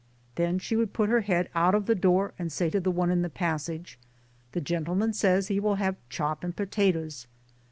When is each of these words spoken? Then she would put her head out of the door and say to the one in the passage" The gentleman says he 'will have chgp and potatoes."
Then 0.33 0.57
she 0.57 0.75
would 0.75 0.93
put 0.93 1.11
her 1.11 1.21
head 1.21 1.47
out 1.53 1.75
of 1.75 1.85
the 1.85 1.93
door 1.93 2.33
and 2.39 2.51
say 2.51 2.71
to 2.71 2.79
the 2.79 2.89
one 2.89 3.11
in 3.11 3.21
the 3.21 3.29
passage" 3.29 3.99
The 4.53 4.59
gentleman 4.59 5.13
says 5.13 5.47
he 5.49 5.59
'will 5.59 5.75
have 5.75 5.95
chgp 6.09 6.43
and 6.43 6.55
potatoes." 6.55 7.27